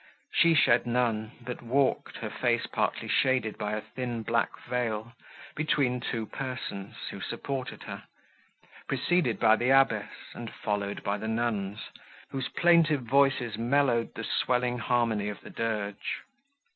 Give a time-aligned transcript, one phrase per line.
[0.33, 5.13] She shed none, but walked, her face partly shaded by a thin black veil,
[5.55, 8.05] between two persons, who supported her,
[8.87, 11.81] preceded by the abbess, and followed by nuns,
[12.31, 16.23] whose plaintive voices mellowed the swelling harmony of the dirge.